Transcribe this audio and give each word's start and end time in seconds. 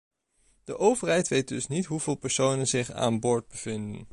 De 0.63 0.77
overheid 0.77 1.27
weet 1.27 1.47
dus 1.47 1.67
niet 1.67 1.85
hoeveel 1.85 2.15
personen 2.15 2.67
zich 2.67 2.91
aan 2.91 3.19
boord 3.19 3.47
bevinden. 3.47 4.07